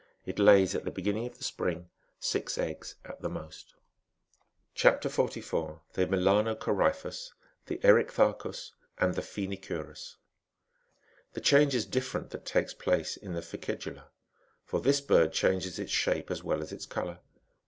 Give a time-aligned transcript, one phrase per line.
[0.25, 3.75] It lays at the beginning of the spring, six eggs at the most.
[4.73, 5.03] CHAP.
[5.03, 7.33] 44.— THE MELAN^COETPHUS,
[7.67, 10.15] THE EEITHACTJS, AND THE PHCENICUIiUS.
[11.33, 14.05] The change is different that takes place in the ficedula,^
[14.65, 17.19] for this bird changes its shape as well as its colour.